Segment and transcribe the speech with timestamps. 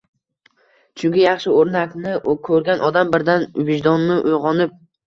[1.01, 2.15] Chunki yaxshi o‘rnakni
[2.51, 4.79] ko‘rgan odam birdan vijdoni uyg‘onib